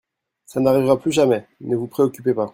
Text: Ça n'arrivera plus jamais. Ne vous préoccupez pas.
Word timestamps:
Ça 0.47 0.59
n'arrivera 0.59 0.99
plus 0.99 1.11
jamais. 1.11 1.45
Ne 1.59 1.75
vous 1.75 1.85
préoccupez 1.85 2.33
pas. 2.33 2.49